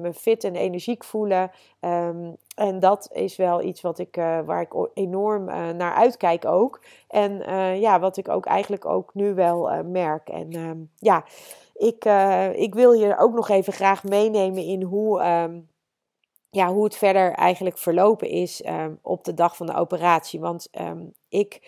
me 0.00 0.10
fit 0.14 0.44
en 0.44 0.54
energiek 0.54 1.04
voelen. 1.04 1.50
Um, 1.80 2.36
en 2.54 2.80
dat 2.80 3.08
is 3.12 3.36
wel 3.36 3.62
iets 3.62 3.80
wat 3.80 3.98
ik, 3.98 4.14
waar 4.44 4.60
ik 4.60 4.88
enorm 4.94 5.44
naar 5.76 5.94
uitkijk 5.94 6.44
ook. 6.44 6.82
En 7.08 7.38
ja, 7.80 8.00
wat 8.00 8.16
ik 8.16 8.28
ook 8.28 8.46
eigenlijk 8.46 8.84
ook 8.84 9.14
nu 9.14 9.34
wel 9.34 9.84
merk. 9.84 10.28
En 10.28 10.90
ja, 10.96 11.24
ik, 11.78 12.04
ik 12.56 12.74
wil 12.74 12.92
hier 12.92 13.18
ook 13.18 13.34
nog 13.34 13.48
even 13.48 13.72
graag 13.72 14.04
meenemen 14.04 14.62
in 14.62 14.82
hoe 14.82 15.22
um, 15.24 15.68
ja, 16.50 16.72
hoe 16.72 16.84
het 16.84 16.96
verder 16.96 17.32
eigenlijk 17.32 17.78
verlopen 17.78 18.28
is 18.28 18.66
um, 18.66 18.98
op 19.02 19.24
de 19.24 19.34
dag 19.34 19.56
van 19.56 19.66
de 19.66 19.74
operatie. 19.74 20.40
Want 20.40 20.68
um, 20.80 21.12
ik, 21.28 21.60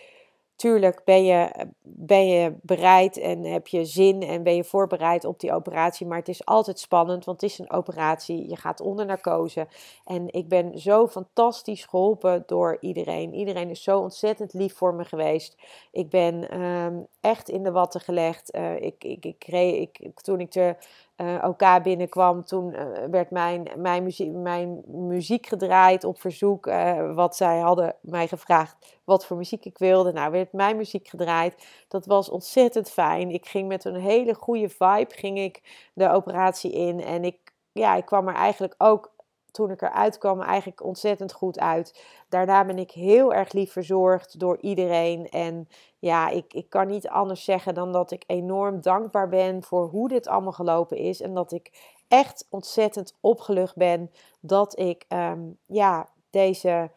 tuurlijk 0.59 1.01
ben 1.03 1.25
je, 1.25 1.67
ben 1.81 2.27
je 2.27 2.53
bereid 2.61 3.17
en 3.17 3.43
heb 3.43 3.67
je 3.67 3.85
zin 3.85 4.21
en 4.21 4.43
ben 4.43 4.55
je 4.55 4.63
voorbereid 4.63 5.25
op 5.25 5.39
die 5.39 5.53
operatie. 5.53 6.07
Maar 6.07 6.17
het 6.17 6.27
is 6.27 6.45
altijd 6.45 6.79
spannend, 6.79 7.25
want 7.25 7.41
het 7.41 7.51
is 7.51 7.59
een 7.59 7.71
operatie. 7.71 8.49
Je 8.49 8.55
gaat 8.55 8.81
onder 8.81 9.05
narcose. 9.05 9.67
En 10.05 10.33
ik 10.33 10.47
ben 10.47 10.79
zo 10.79 11.07
fantastisch 11.07 11.85
geholpen 11.85 12.43
door 12.45 12.77
iedereen. 12.79 13.33
Iedereen 13.33 13.69
is 13.69 13.83
zo 13.83 13.99
ontzettend 13.99 14.53
lief 14.53 14.75
voor 14.75 14.93
me 14.93 15.05
geweest. 15.05 15.55
Ik 15.91 16.09
ben 16.09 16.61
um, 16.61 17.07
echt 17.21 17.49
in 17.49 17.63
de 17.63 17.71
watten 17.71 18.01
gelegd. 18.01 18.55
Uh, 18.55 18.75
ik, 18.75 19.03
ik, 19.03 19.25
ik, 19.25 19.47
ik, 19.47 19.99
ik, 19.99 20.21
toen 20.21 20.39
ik 20.39 20.51
de 20.51 20.75
uh, 21.21 21.43
OK 21.47 21.83
binnenkwam, 21.83 22.45
toen 22.45 22.73
uh, 22.73 22.81
werd 23.11 23.31
mijn, 23.31 23.67
mijn, 23.75 24.03
muziek, 24.03 24.31
mijn 24.31 24.83
muziek 24.87 25.45
gedraaid 25.45 26.03
op 26.03 26.19
verzoek. 26.19 26.67
Uh, 26.67 27.13
wat 27.15 27.35
zij 27.35 27.59
hadden 27.59 27.95
mij 28.01 28.27
gevraagd 28.27 28.99
wat 29.03 29.25
voor 29.25 29.37
muziek 29.37 29.65
ik 29.65 29.77
wilde. 29.77 30.11
Nou, 30.11 30.31
werd 30.31 30.53
mijn 30.53 30.77
muziek 30.77 31.07
gedraaid. 31.07 31.67
Dat 31.87 32.05
was 32.05 32.29
ontzettend 32.29 32.89
fijn. 32.89 33.29
Ik 33.29 33.47
ging 33.47 33.67
met 33.67 33.85
een 33.85 33.95
hele 33.95 34.33
goede 34.33 34.69
vibe 34.69 35.13
ging 35.15 35.37
ik 35.39 35.89
de 35.93 36.09
operatie 36.09 36.71
in. 36.71 37.03
En 37.03 37.23
ik, 37.23 37.53
ja, 37.71 37.95
ik 37.95 38.05
kwam 38.05 38.27
er 38.27 38.35
eigenlijk 38.35 38.75
ook 38.77 39.11
toen 39.51 39.71
ik 39.71 39.81
eruit 39.81 40.17
kwam 40.17 40.41
eigenlijk 40.41 40.83
ontzettend 40.83 41.33
goed 41.33 41.59
uit. 41.59 42.05
Daarna 42.29 42.65
ben 42.65 42.77
ik 42.77 42.91
heel 42.91 43.33
erg 43.33 43.51
lief 43.51 43.71
verzorgd 43.71 44.39
door 44.39 44.57
iedereen. 44.61 45.29
En 45.29 45.67
ja, 45.99 46.29
ik, 46.29 46.53
ik 46.53 46.69
kan 46.69 46.87
niet 46.87 47.07
anders 47.07 47.43
zeggen 47.43 47.73
dan 47.73 47.91
dat 47.91 48.11
ik 48.11 48.23
enorm 48.27 48.81
dankbaar 48.81 49.29
ben 49.29 49.63
voor 49.63 49.87
hoe 49.87 50.07
dit 50.07 50.27
allemaal 50.27 50.51
gelopen 50.51 50.97
is. 50.97 51.21
En 51.21 51.33
dat 51.33 51.51
ik 51.51 51.97
echt 52.07 52.47
ontzettend 52.49 53.17
opgelucht 53.19 53.75
ben 53.75 54.11
dat 54.39 54.79
ik 54.79 55.05
um, 55.09 55.57
ja, 55.65 56.09
deze 56.29 56.89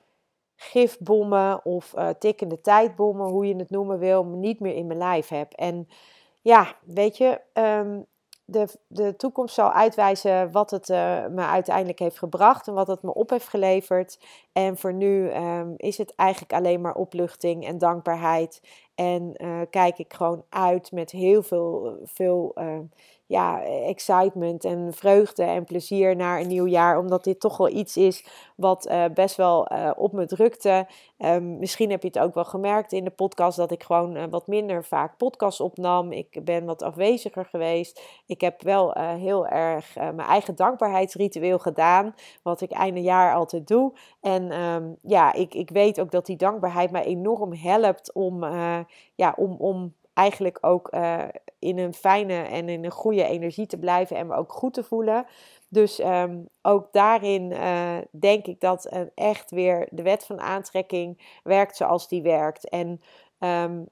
gifbommen 0.57 1.65
of 1.65 1.95
uh, 1.97 2.09
tikkende 2.09 2.61
tijdbommen, 2.61 3.27
hoe 3.27 3.47
je 3.47 3.57
het 3.57 3.71
noemen 3.71 3.99
wil, 3.99 4.25
niet 4.25 4.61
meer 4.61 4.75
in 4.75 4.87
mijn 4.87 4.99
lijf 4.99 5.29
heb. 5.29 5.53
En 5.53 5.89
ja, 6.41 6.77
weet 6.85 7.17
je, 7.17 7.41
um, 7.53 8.07
de, 8.53 8.67
de 8.87 9.17
toekomst 9.17 9.55
zal 9.55 9.73
uitwijzen 9.73 10.51
wat 10.51 10.71
het 10.71 10.89
uh, 10.89 11.27
me 11.27 11.43
uiteindelijk 11.47 11.99
heeft 11.99 12.19
gebracht 12.19 12.69
en 12.69 12.75
wat 12.75 12.87
het 12.87 13.03
me 13.03 13.15
op 13.15 13.31
heeft 13.31 13.49
geleverd. 13.49 14.19
En 14.53 14.77
voor 14.77 14.93
nu 14.93 15.31
um, 15.35 15.75
is 15.77 15.99
het 15.99 16.15
eigenlijk 16.15 16.53
alleen 16.53 16.81
maar 16.81 16.95
opluchting 16.95 17.67
en 17.67 17.79
dankbaarheid. 17.79 18.61
En 18.95 19.35
uh, 19.37 19.61
kijk 19.71 19.99
ik 19.99 20.15
gewoon 20.15 20.45
uit 20.49 20.93
met 20.93 21.11
heel 21.11 21.43
veel, 21.43 21.99
veel 22.05 22.53
uh, 22.59 22.79
ja, 23.33 23.63
excitement 23.63 24.65
en 24.65 24.93
vreugde 24.93 25.43
en 25.43 25.65
plezier 25.65 26.17
naar 26.17 26.41
een 26.41 26.49
nieuw 26.49 26.67
jaar. 26.67 26.99
Omdat 26.99 27.25
dit 27.25 27.41
toch 27.41 27.57
wel 27.57 27.69
iets 27.69 27.97
is 27.97 28.27
wat 28.57 28.89
uh, 28.91 29.05
best 29.15 29.37
wel 29.37 29.73
uh, 29.73 29.91
op 29.97 30.13
me 30.13 30.27
drukte. 30.27 30.87
Um, 31.19 31.59
misschien 31.59 31.91
heb 31.91 32.03
je 32.03 32.09
het 32.09 32.19
ook 32.19 32.35
wel 32.35 32.45
gemerkt 32.45 32.93
in 32.93 33.05
de 33.05 33.11
podcast 33.11 33.57
dat 33.57 33.71
ik 33.71 33.83
gewoon 33.83 34.17
uh, 34.17 34.23
wat 34.31 34.47
minder 34.47 34.85
vaak 34.85 35.17
podcasts 35.17 35.61
opnam. 35.61 36.13
Ik 36.13 36.45
ben 36.45 36.65
wat 36.65 36.83
afweziger 36.83 37.45
geweest. 37.45 38.03
Ik 38.27 38.41
heb 38.41 38.63
wel 38.63 38.93
heel 38.99 39.47
erg 39.47 39.95
mijn 39.95 40.21
eigen 40.21 40.57
dankbaarheidsritueel 40.57 41.59
gedaan. 41.59 42.15
Wat 42.43 42.61
ik 42.61 42.71
einde 42.71 43.01
jaar 43.01 43.35
altijd 43.35 43.69
doe. 43.69 43.93
En 44.21 44.61
um, 44.61 44.97
ja, 45.03 45.33
ik, 45.33 45.55
ik 45.55 45.71
weet 45.71 46.01
ook 46.01 46.11
dat 46.11 46.27
die 46.27 46.37
dankbaarheid 46.37 46.91
mij 46.91 47.05
enorm 47.05 47.53
helpt 47.53 48.13
om, 48.13 48.45
ja, 49.15 49.35
om, 49.37 49.57
om 49.59 49.95
eigenlijk 50.15 50.59
ook 50.61 50.95
uh, 50.95 51.25
in 51.59 51.79
een 51.79 51.95
fijne 51.95 52.35
en 52.35 52.69
in 52.69 52.85
een 52.85 52.91
goede 52.91 53.25
energie 53.25 53.67
te 53.67 53.79
blijven 53.79 54.17
en 54.17 54.27
me 54.27 54.35
ook 54.35 54.53
goed 54.53 54.75
te 54.75 54.83
voelen. 54.83 55.27
Dus 55.69 56.01
um, 56.01 56.49
ook 56.63 56.93
daarin 56.93 57.51
uh, 57.51 57.99
denk 58.11 58.47
ik 58.47 58.61
dat 58.61 59.09
echt 59.15 59.51
weer 59.51 59.89
de 59.91 60.03
wet 60.03 60.25
van 60.25 60.41
aantrekking 60.41 61.39
werkt 61.43 61.77
zoals 61.77 62.09
die 62.09 62.23
werkt. 62.23 62.69
En 62.69 63.03
um, 63.39 63.87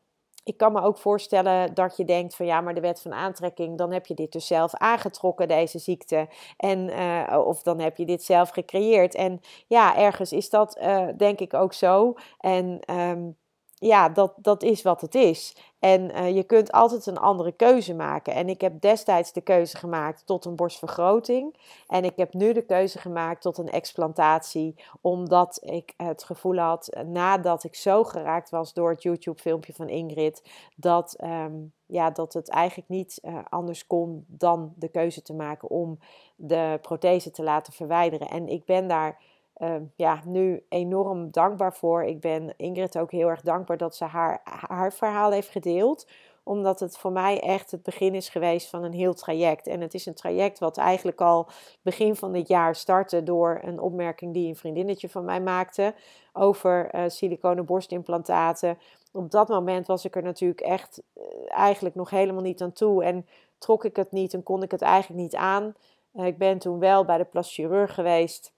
ik 0.44 0.56
kan 0.56 0.72
me 0.72 0.82
ook 0.82 0.98
voorstellen 0.98 1.74
dat 1.74 1.96
je 1.96 2.04
denkt 2.04 2.36
van 2.36 2.46
ja, 2.46 2.60
maar 2.60 2.74
de 2.74 2.80
wet 2.80 3.00
van 3.00 3.12
aantrekking, 3.12 3.78
dan 3.78 3.92
heb 3.92 4.06
je 4.06 4.14
dit 4.14 4.32
dus 4.32 4.46
zelf 4.46 4.74
aangetrokken, 4.74 5.48
deze 5.48 5.78
ziekte. 5.78 6.28
En, 6.56 6.88
uh, 6.88 7.42
of 7.46 7.62
dan 7.62 7.78
heb 7.78 7.96
je 7.96 8.04
dit 8.04 8.22
zelf 8.22 8.50
gecreëerd. 8.50 9.14
En 9.14 9.40
ja, 9.66 9.96
ergens 9.96 10.32
is 10.32 10.50
dat 10.50 10.78
denk 11.16 11.40
ik 11.40 11.54
ook 11.54 11.72
zo. 11.72 12.14
En 12.38 12.80
um, 12.94 13.36
ja, 13.80 14.08
dat, 14.08 14.32
dat 14.36 14.62
is 14.62 14.82
wat 14.82 15.00
het 15.00 15.14
is. 15.14 15.56
En 15.78 16.10
uh, 16.10 16.34
je 16.36 16.42
kunt 16.42 16.72
altijd 16.72 17.06
een 17.06 17.18
andere 17.18 17.52
keuze 17.52 17.94
maken. 17.94 18.34
En 18.34 18.48
ik 18.48 18.60
heb 18.60 18.80
destijds 18.80 19.32
de 19.32 19.40
keuze 19.40 19.76
gemaakt 19.76 20.26
tot 20.26 20.44
een 20.44 20.56
borstvergroting. 20.56 21.56
En 21.86 22.04
ik 22.04 22.16
heb 22.16 22.34
nu 22.34 22.52
de 22.52 22.62
keuze 22.62 22.98
gemaakt 22.98 23.42
tot 23.42 23.58
een 23.58 23.70
explantatie. 23.70 24.74
Omdat 25.00 25.60
ik 25.64 25.94
het 25.96 26.24
gevoel 26.24 26.56
had, 26.56 26.88
eh, 26.88 27.02
nadat 27.02 27.64
ik 27.64 27.74
zo 27.74 28.04
geraakt 28.04 28.50
was 28.50 28.72
door 28.72 28.90
het 28.90 29.02
YouTube-filmpje 29.02 29.72
van 29.72 29.88
Ingrid, 29.88 30.42
dat, 30.76 31.16
um, 31.24 31.72
ja, 31.86 32.10
dat 32.10 32.32
het 32.32 32.48
eigenlijk 32.48 32.88
niet 32.88 33.18
uh, 33.22 33.38
anders 33.48 33.86
kon 33.86 34.24
dan 34.28 34.72
de 34.76 34.88
keuze 34.88 35.22
te 35.22 35.34
maken 35.34 35.70
om 35.70 35.98
de 36.36 36.78
prothese 36.82 37.30
te 37.30 37.42
laten 37.42 37.72
verwijderen. 37.72 38.28
En 38.28 38.48
ik 38.48 38.64
ben 38.64 38.88
daar 38.88 39.18
uh, 39.60 39.74
ja, 39.96 40.20
nu 40.26 40.64
enorm 40.68 41.30
dankbaar 41.30 41.74
voor. 41.74 42.04
Ik 42.04 42.20
ben 42.20 42.54
Ingrid 42.56 42.98
ook 42.98 43.10
heel 43.10 43.28
erg 43.28 43.40
dankbaar 43.40 43.76
dat 43.76 43.96
ze 43.96 44.04
haar, 44.04 44.40
haar 44.44 44.92
verhaal 44.92 45.30
heeft 45.30 45.48
gedeeld. 45.48 46.06
omdat 46.42 46.80
het 46.80 46.98
voor 46.98 47.12
mij 47.12 47.40
echt 47.40 47.70
het 47.70 47.82
begin 47.82 48.14
is 48.14 48.28
geweest 48.28 48.68
van 48.68 48.84
een 48.84 48.92
heel 48.92 49.14
traject. 49.14 49.66
En 49.66 49.80
het 49.80 49.94
is 49.94 50.06
een 50.06 50.14
traject 50.14 50.58
wat 50.58 50.76
eigenlijk 50.76 51.20
al 51.20 51.48
begin 51.82 52.16
van 52.16 52.32
dit 52.32 52.48
jaar 52.48 52.74
startte 52.74 53.22
door 53.22 53.60
een 53.62 53.80
opmerking 53.80 54.34
die 54.34 54.48
een 54.48 54.56
vriendinnetje 54.56 55.08
van 55.08 55.24
mij 55.24 55.40
maakte 55.40 55.94
over 56.32 56.94
uh, 56.94 57.02
siliconen 57.06 57.64
borstimplantaten. 57.64 58.78
Op 59.12 59.30
dat 59.30 59.48
moment 59.48 59.86
was 59.86 60.04
ik 60.04 60.16
er 60.16 60.22
natuurlijk 60.22 60.60
echt 60.60 61.02
uh, 61.14 61.24
eigenlijk 61.48 61.94
nog 61.94 62.10
helemaal 62.10 62.42
niet 62.42 62.62
aan 62.62 62.72
toe 62.72 63.04
en 63.04 63.26
trok 63.58 63.84
ik 63.84 63.96
het 63.96 64.12
niet 64.12 64.34
en 64.34 64.42
kon 64.42 64.62
ik 64.62 64.70
het 64.70 64.82
eigenlijk 64.82 65.20
niet 65.20 65.36
aan. 65.36 65.74
Uh, 66.14 66.26
ik 66.26 66.38
ben 66.38 66.58
toen 66.58 66.78
wel 66.78 67.04
bij 67.04 67.18
de 67.18 67.24
plastic 67.24 67.90
geweest. 67.90 68.52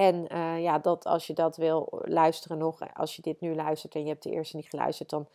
En 0.00 0.26
ja, 0.62 0.78
dat, 0.78 1.04
als 1.04 1.26
je 1.26 1.32
dat 1.32 1.56
wil 1.56 1.88
luisteren 2.04 2.58
nog, 2.58 2.94
als 2.94 3.16
je 3.16 3.22
dit 3.22 3.40
nu 3.40 3.54
luistert 3.54 3.94
en 3.94 4.02
je 4.02 4.08
hebt 4.08 4.22
de 4.22 4.30
eerste 4.30 4.56
niet 4.56 4.68
geluisterd, 4.68 5.10
dan 5.10 5.26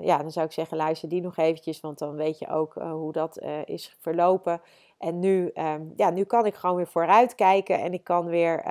ja, 0.00 0.18
dan 0.18 0.30
zou 0.30 0.46
ik 0.46 0.52
zeggen, 0.52 0.76
luister 0.76 1.08
die 1.08 1.20
nog 1.20 1.36
eventjes, 1.36 1.80
want 1.80 1.98
dan 1.98 2.14
weet 2.14 2.38
je 2.38 2.48
ook 2.48 2.74
hoe 2.74 3.12
dat 3.12 3.42
is 3.64 3.96
verlopen. 4.00 4.60
En 4.98 5.18
nu, 5.18 5.50
um, 5.54 5.92
ja, 5.96 6.10
nu 6.10 6.24
kan 6.24 6.46
ik 6.46 6.54
gewoon 6.54 6.76
weer 6.76 6.86
vooruit 6.86 7.34
kijken 7.34 7.80
en 7.80 7.92
ik 7.92 8.04
kan 8.04 8.26
weer, 8.26 8.64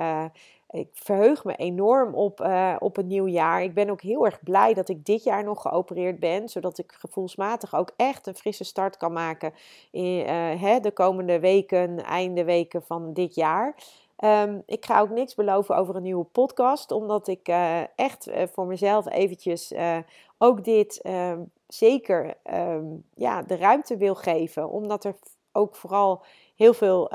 ik 0.70 0.88
verheug 0.92 1.44
me 1.44 1.56
enorm 1.56 2.14
op, 2.14 2.48
op 2.78 2.96
een 2.96 3.06
nieuw 3.06 3.26
jaar. 3.26 3.62
Ik 3.62 3.74
ben 3.74 3.90
ook 3.90 4.00
heel 4.00 4.24
erg 4.24 4.42
blij 4.42 4.74
dat 4.74 4.88
ik 4.88 5.04
dit 5.04 5.22
jaar 5.22 5.44
nog 5.44 5.62
geopereerd 5.62 6.18
ben, 6.18 6.48
zodat 6.48 6.78
ik 6.78 6.92
gevoelsmatig 6.92 7.74
ook 7.74 7.92
echt 7.96 8.26
een 8.26 8.34
frisse 8.34 8.64
start 8.64 8.96
kan 8.96 9.12
maken 9.12 9.52
in 9.90 10.26
hè, 10.58 10.80
de 10.80 10.92
komende 10.92 11.40
weken, 11.40 12.04
einde 12.04 12.44
weken 12.44 12.82
van 12.82 13.12
dit 13.12 13.34
jaar. 13.34 13.74
Um, 14.24 14.62
ik 14.66 14.84
ga 14.84 15.00
ook 15.00 15.10
niks 15.10 15.34
beloven 15.34 15.76
over 15.76 15.96
een 15.96 16.02
nieuwe 16.02 16.24
podcast, 16.24 16.90
omdat 16.90 17.28
ik 17.28 17.48
uh, 17.48 17.80
echt 17.96 18.28
uh, 18.28 18.42
voor 18.52 18.66
mezelf 18.66 19.08
eventjes 19.08 19.72
uh, 19.72 19.98
ook 20.38 20.64
dit 20.64 21.00
ehm, 21.00 21.40
zeker 21.66 22.34
um, 22.52 23.04
ja, 23.14 23.42
de 23.42 23.56
ruimte 23.56 23.96
wil 23.96 24.14
geven. 24.14 24.70
Omdat 24.70 25.04
er 25.04 25.14
ook 25.52 25.74
vooral 25.74 26.24
heel 26.56 26.74
veel 26.74 27.10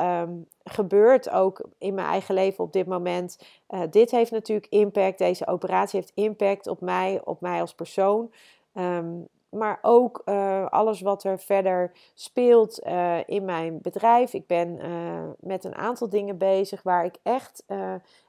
gebeurt, 0.63 1.29
ook 1.29 1.61
in 1.77 1.93
mijn 1.93 2.07
eigen 2.07 2.33
leven 2.33 2.63
op 2.63 2.73
dit 2.73 2.87
moment. 2.87 3.39
dit 3.89 4.11
heeft 4.11 4.31
natuurlijk 4.31 4.71
impact, 4.71 5.17
deze 5.17 5.47
operatie 5.47 5.99
heeft 5.99 6.11
impact 6.15 6.67
op 6.67 6.81
mij, 6.81 7.21
op 7.23 7.41
mij 7.41 7.61
als 7.61 7.73
persoon 7.73 8.31
maar 9.49 9.79
ook 9.81 10.21
uh, 10.25 10.65
alles 10.65 11.01
wat 11.01 11.23
er 11.23 11.39
verder 11.39 11.91
speelt 12.13 12.85
uh, 12.85 13.17
in 13.25 13.45
mijn 13.45 13.81
bedrijf. 13.81 14.33
Ik 14.33 14.47
ben 14.47 14.79
uh, 14.85 15.23
met 15.39 15.63
een 15.63 15.75
aantal 15.75 16.09
dingen 16.09 16.37
bezig 16.37 16.83
waar 16.83 17.05
ik 17.05 17.15
echt 17.23 17.63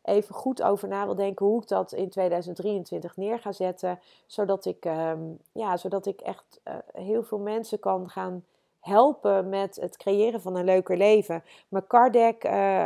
even 0.02 0.34
goed 0.34 0.62
over 0.62 0.88
na 0.88 1.04
wil 1.04 1.14
denken 1.14 1.46
hoe 1.46 1.62
ik 1.62 1.68
dat 1.68 1.92
in 1.92 2.08
2023 2.08 3.16
neer 3.16 3.38
ga 3.38 3.52
zetten. 3.52 4.00
Zodat 4.26 4.64
ik, 4.64 4.84
um, 4.84 5.38
ja, 5.52 5.76
zodat 5.76 6.06
ik 6.06 6.20
echt 6.20 6.60
heel 6.92 7.22
veel 7.22 7.38
mensen 7.38 7.78
kan 7.78 8.08
gaan 8.08 8.44
helpen 8.80 9.48
met 9.48 9.76
het 9.76 9.96
creëren 9.96 10.40
van 10.40 10.56
een 10.56 10.64
leuker 10.64 10.96
leven. 10.96 11.44
Mijn 11.68 11.86
card 11.86 12.16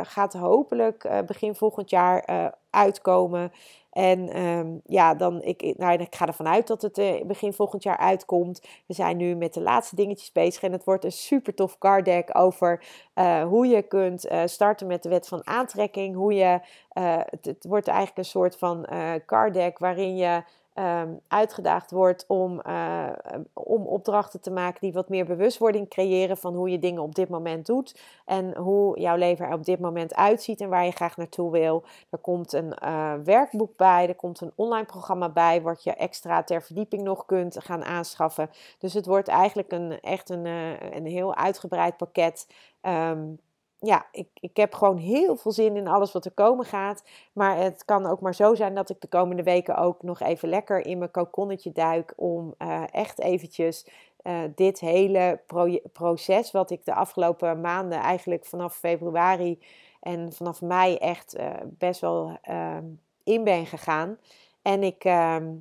gaat 0.07 0.33
hopelijk 0.33 1.23
begin 1.25 1.55
volgend 1.55 1.89
jaar 1.89 2.53
uitkomen. 2.69 3.51
En 3.93 4.41
um, 4.41 4.81
ja, 4.85 5.15
dan, 5.15 5.41
ik, 5.41 5.73
nou, 5.77 6.01
ik 6.01 6.15
ga 6.15 6.27
ervan 6.27 6.47
uit 6.47 6.67
dat 6.67 6.81
het 6.81 6.97
uh, 6.97 7.25
begin 7.25 7.53
volgend 7.53 7.83
jaar 7.83 7.97
uitkomt. 7.97 8.61
We 8.87 8.93
zijn 8.93 9.17
nu 9.17 9.35
met 9.35 9.53
de 9.53 9.61
laatste 9.61 9.95
dingetjes 9.95 10.31
bezig. 10.31 10.63
En 10.63 10.71
het 10.71 10.83
wordt 10.83 11.03
een 11.03 11.11
super 11.11 11.53
tof 11.53 11.77
card 11.77 12.05
deck 12.05 12.29
over 12.37 12.83
uh, 13.15 13.43
hoe 13.43 13.67
je 13.67 13.81
kunt 13.81 14.25
uh, 14.25 14.41
starten 14.45 14.87
met 14.87 15.03
de 15.03 15.09
wet 15.09 15.27
van 15.27 15.47
aantrekking. 15.47 16.15
Hoe 16.15 16.33
je, 16.33 16.59
het, 16.93 17.45
het, 17.45 17.65
wordt 17.67 17.87
eigenlijk 17.87 18.17
een 18.17 18.25
soort 18.25 18.57
van 18.57 18.87
card 19.25 19.53
deck 19.53 19.79
waarin 19.79 20.15
je 20.15 20.43
um, 20.75 21.19
uitgedaagd 21.27 21.91
wordt 21.91 22.25
om, 22.27 22.61
uh, 22.67 23.09
om 23.53 23.85
opdrachten 23.85 24.41
te 24.41 24.51
maken 24.51 24.79
die 24.79 24.93
wat 24.93 25.09
meer 25.09 25.25
bewustwording 25.25 25.89
creëren 25.89 26.37
van 26.37 26.55
hoe 26.55 26.69
je 26.69 26.79
dingen 26.79 27.01
op 27.01 27.15
dit 27.15 27.29
moment 27.29 27.65
doet 27.65 27.99
en 28.25 28.57
hoe 28.57 28.99
jouw 28.99 29.15
leven 29.15 29.45
er 29.45 29.53
op 29.53 29.65
dit 29.65 29.79
moment 29.79 30.15
uitziet 30.15 30.61
en 30.61 30.69
waar 30.69 30.85
je 30.85 30.91
graag 30.91 31.17
naartoe 31.17 31.51
wil. 31.51 31.83
Er 32.09 32.17
komt 32.17 32.53
een 32.53 32.73
uh, 32.83 33.13
werkboek 33.23 33.77
bij, 33.77 34.07
er 34.07 34.15
komt 34.15 34.41
een 34.41 34.51
online 34.55 34.85
programma 34.85 35.29
bij 35.29 35.61
wat 35.61 35.83
je 35.83 35.93
extra 35.93 36.43
ter 36.43 36.63
verdieping 36.63 37.03
nog 37.03 37.25
kunt 37.25 37.63
gaan 37.63 37.83
aanschaffen. 37.83 38.49
Dus 38.77 38.93
het 38.93 39.05
wordt 39.05 39.27
eigenlijk 39.27 39.71
een, 39.71 39.99
echt 39.99 40.29
een, 40.29 40.45
uh, 40.45 40.91
een 40.91 41.05
heel 41.05 41.35
uitgebreid 41.35 41.97
pakket. 41.97 42.47
Um, 42.81 43.39
ja, 43.85 44.05
ik, 44.11 44.27
ik 44.33 44.57
heb 44.57 44.73
gewoon 44.73 44.97
heel 44.97 45.35
veel 45.35 45.51
zin 45.51 45.75
in 45.75 45.87
alles 45.87 46.11
wat 46.11 46.25
er 46.25 46.31
komen 46.31 46.65
gaat. 46.65 47.03
Maar 47.33 47.57
het 47.57 47.85
kan 47.85 48.05
ook 48.05 48.21
maar 48.21 48.35
zo 48.35 48.55
zijn 48.55 48.75
dat 48.75 48.89
ik 48.89 49.01
de 49.01 49.07
komende 49.07 49.43
weken 49.43 49.77
ook 49.77 50.03
nog 50.03 50.19
even 50.19 50.49
lekker 50.49 50.85
in 50.85 50.97
mijn 50.97 51.11
kokonnetje 51.11 51.71
duik. 51.71 52.13
Om 52.15 52.53
uh, 52.57 52.83
echt 52.91 53.19
eventjes 53.19 53.87
uh, 54.23 54.39
dit 54.55 54.79
hele 54.79 55.39
pro 55.47 55.77
proces, 55.93 56.51
wat 56.51 56.71
ik 56.71 56.85
de 56.85 56.93
afgelopen 56.93 57.61
maanden 57.61 57.99
eigenlijk 57.99 58.45
vanaf 58.45 58.75
februari 58.75 59.59
en 59.99 60.33
vanaf 60.33 60.61
mei 60.61 60.95
echt 60.95 61.37
uh, 61.37 61.49
best 61.63 62.01
wel 62.01 62.37
ehm, 62.41 62.85
in 63.23 63.43
ben 63.43 63.65
gegaan. 63.65 64.17
En 64.61 64.83
ik 64.83 65.03
ehm, 65.03 65.51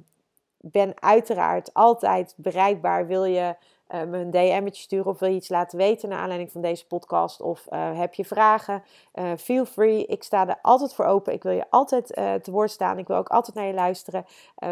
ben 0.60 1.02
uiteraard 1.02 1.74
altijd 1.74 2.34
bereikbaar. 2.36 3.06
Wil 3.06 3.24
je 3.24 3.56
uh, 3.94 4.02
me 4.02 4.18
een 4.18 4.30
DM'tje 4.30 4.82
sturen 4.82 5.06
of 5.06 5.18
wil 5.18 5.28
je 5.28 5.34
iets 5.34 5.48
laten 5.48 5.78
weten 5.78 6.08
naar 6.08 6.18
aanleiding 6.18 6.52
van 6.52 6.60
deze 6.60 6.86
podcast 6.86 7.40
of 7.40 7.66
uh, 7.70 7.98
heb 7.98 8.14
je 8.14 8.24
vragen, 8.24 8.82
uh, 9.14 9.32
feel 9.38 9.64
free. 9.64 10.06
Ik 10.06 10.22
sta 10.22 10.48
er 10.48 10.58
altijd 10.62 10.94
voor 10.94 11.04
open. 11.04 11.32
Ik 11.32 11.42
wil 11.42 11.52
je 11.52 11.70
altijd 11.70 12.06
te 12.42 12.50
woord 12.50 12.70
staan. 12.70 12.98
Ik 12.98 13.06
wil 13.06 13.16
ook 13.16 13.28
altijd 13.28 13.56
naar 13.56 13.66
je 13.66 13.74
luisteren. 13.74 14.24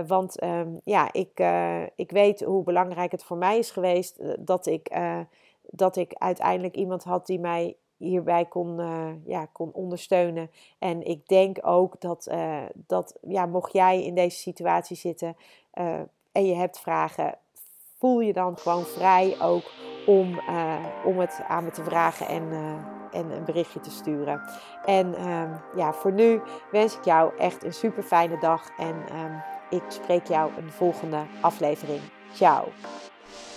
want 0.07 0.43
um, 0.43 0.81
ja, 0.85 1.13
ik, 1.13 1.43
ik 1.95 2.11
weet 2.11 2.41
hoe 2.41 2.63
belangrijk 2.63 3.13
het 3.13 3.25
voor 3.25 3.37
mij 3.37 3.59
is 3.59 3.71
geweest 3.71 4.21
dat, 4.39 4.67
ik, 4.67 5.01
dat 5.63 5.97
ik 5.97 6.15
uiteindelijk 6.15 6.75
iemand 6.75 7.05
had 7.05 7.27
die 7.27 7.41
mij 7.41 7.77
hierbij 7.97 8.45
kon, 8.45 8.81
ja, 9.25 9.47
kon 9.53 9.73
ondersteunen. 9.73 10.51
En 10.79 11.03
ik 11.03 11.29
denk 11.29 11.59
ook 11.63 12.01
dat, 12.01 12.31
dat 12.75 13.19
ja, 13.23 13.47
mocht 13.47 13.73
jij 13.73 14.05
in 14.05 14.15
deze 14.15 14.37
situatie 14.37 14.97
zitten 14.97 15.37
en 16.33 16.47
je 16.47 16.55
hebt 16.55 16.79
vragen, 16.79 17.39
voel 18.01 18.21
je 18.21 18.33
dan 18.33 18.59
gewoon 18.59 18.85
vrij 18.85 19.37
ook 19.41 19.71
om, 20.07 20.41
uh, 20.49 20.75
om 21.05 21.19
het 21.19 21.43
aan 21.49 21.65
me 21.65 21.71
te 21.71 21.85
vragen 21.85 22.27
en, 22.27 22.43
uh, 22.43 22.59
en 23.11 23.31
een 23.31 23.45
berichtje 23.45 23.81
te 23.81 23.91
sturen. 23.91 24.43
En 24.85 25.29
um, 25.29 25.61
ja, 25.77 25.93
voor 25.93 26.13
nu 26.13 26.41
wens 26.71 26.97
ik 26.97 27.05
jou 27.05 27.37
echt 27.39 27.65
een 27.65 27.73
super 27.73 28.03
fijne 28.03 28.39
dag 28.39 28.69
en 28.79 28.95
um, 28.95 29.43
ik 29.71 29.83
spreek 29.89 30.27
jou 30.27 30.51
de 30.55 30.73
volgende 30.73 31.27
aflevering. 31.41 32.01
Ciao. 32.33 32.65